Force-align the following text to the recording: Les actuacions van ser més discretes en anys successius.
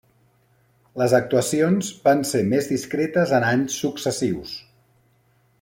Les 1.01 1.13
actuacions 1.17 1.91
van 2.09 2.25
ser 2.31 2.43
més 2.55 2.71
discretes 2.73 3.37
en 3.41 3.49
anys 3.53 3.79
successius. 3.85 4.57